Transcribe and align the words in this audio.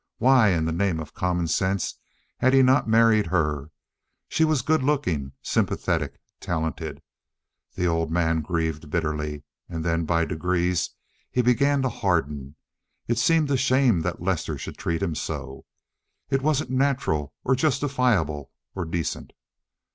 Why 0.17 0.47
in 0.49 0.65
the 0.65 0.71
name 0.71 0.99
of 0.99 1.13
common 1.13 1.47
sense 1.47 1.99
had 2.39 2.55
he 2.55 2.63
not 2.63 2.87
married 2.89 3.27
her? 3.27 3.69
She 4.29 4.43
was 4.43 4.63
good 4.63 4.81
looking, 4.81 5.33
sympathetic, 5.43 6.19
talented. 6.39 7.03
The 7.75 7.85
old 7.85 8.09
man 8.09 8.41
grieved 8.41 8.89
bitterly, 8.89 9.43
and 9.69 9.85
then, 9.85 10.05
by 10.05 10.25
degrees, 10.25 10.89
he 11.29 11.43
began 11.43 11.83
to 11.83 11.89
harden. 11.89 12.55
It 13.07 13.19
seemed 13.19 13.51
a 13.51 13.57
shame 13.57 14.01
that 14.01 14.23
Lester 14.23 14.57
should 14.57 14.79
treat 14.79 15.03
him 15.03 15.13
so. 15.13 15.65
It 16.31 16.41
wasn't 16.41 16.71
natural, 16.71 17.35
or 17.43 17.55
justifiable, 17.55 18.49
or 18.73 18.85
decent. 18.85 19.33